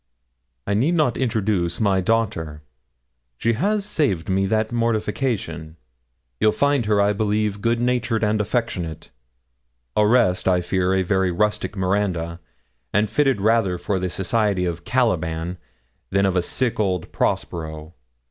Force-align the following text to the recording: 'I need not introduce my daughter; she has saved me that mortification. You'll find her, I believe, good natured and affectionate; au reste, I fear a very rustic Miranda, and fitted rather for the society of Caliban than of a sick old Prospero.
'I 0.65 0.73
need 0.73 0.95
not 0.95 1.15
introduce 1.15 1.79
my 1.79 2.01
daughter; 2.01 2.63
she 3.37 3.53
has 3.53 3.85
saved 3.85 4.29
me 4.29 4.47
that 4.47 4.71
mortification. 4.71 5.77
You'll 6.39 6.53
find 6.53 6.87
her, 6.87 6.99
I 6.99 7.13
believe, 7.13 7.61
good 7.61 7.79
natured 7.79 8.23
and 8.23 8.41
affectionate; 8.41 9.11
au 9.95 10.01
reste, 10.05 10.47
I 10.47 10.61
fear 10.61 10.95
a 10.95 11.03
very 11.03 11.31
rustic 11.31 11.77
Miranda, 11.77 12.39
and 12.91 13.11
fitted 13.11 13.41
rather 13.41 13.77
for 13.77 13.99
the 13.99 14.09
society 14.09 14.65
of 14.65 14.85
Caliban 14.85 15.59
than 16.09 16.25
of 16.25 16.35
a 16.35 16.41
sick 16.41 16.79
old 16.79 17.11
Prospero. 17.11 17.93